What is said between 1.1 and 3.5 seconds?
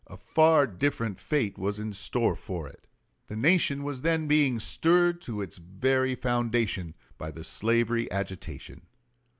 fate was in store for it. The